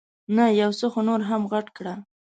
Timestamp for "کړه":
1.77-1.93